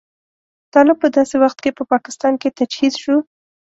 طالب 0.73 0.97
په 1.03 1.07
داسې 1.15 1.35
وخت 1.43 1.57
کې 1.63 1.71
په 1.77 1.83
پاکستان 1.93 2.33
کې 2.41 2.55
تجهیز 2.57 2.93
شو. 3.03 3.17